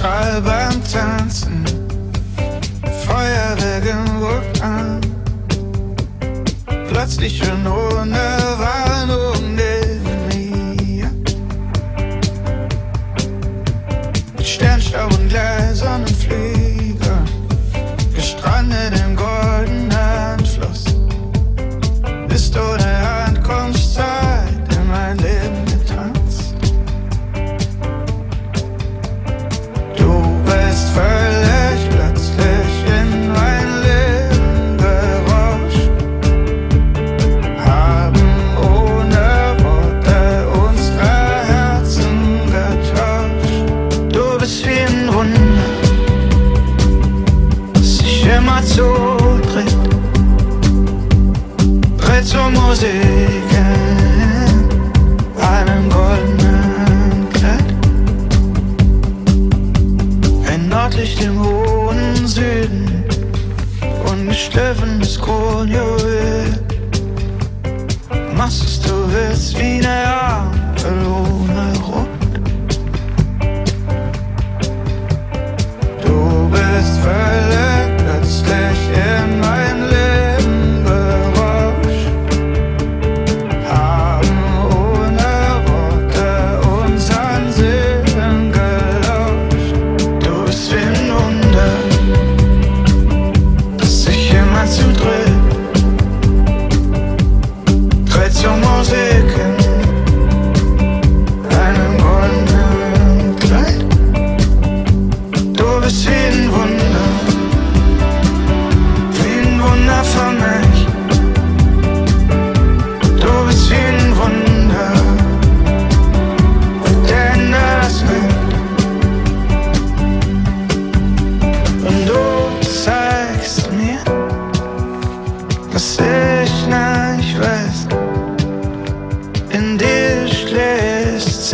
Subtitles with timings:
[0.00, 1.62] Strahl beim Tanzen,
[3.04, 4.22] Feuerwerk im
[4.62, 4.98] an,
[6.88, 7.79] Plötzlich in Ohren.
[48.40, 49.76] ma zurücktritt,
[51.98, 57.74] tritt zur Musik in einem goldenen Kleid.
[60.54, 63.04] In Nordlicht im hohen Süden,
[64.04, 66.58] und ungeschliffenes Kronjuwel.
[68.34, 69.89] Machst du willst wieder.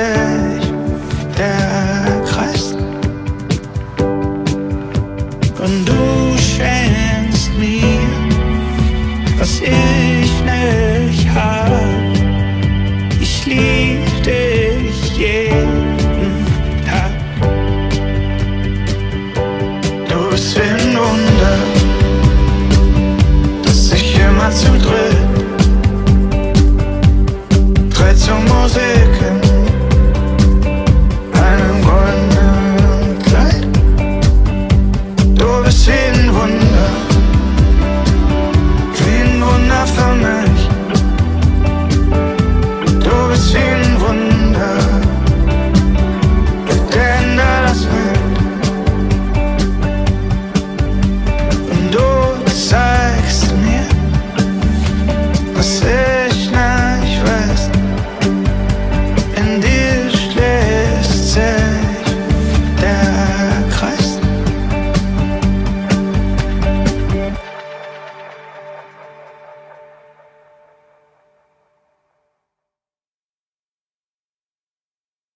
[0.00, 0.72] sich
[1.36, 2.74] der Kreis.
[5.64, 8.00] Und du schenkst mir,
[9.38, 11.70] was ich nicht hab.
[13.20, 15.79] Ich lieb dich, yeah.